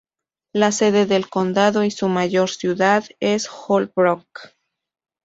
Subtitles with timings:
[0.51, 4.55] La sede del condado y su mayor ciudad es Holbrook.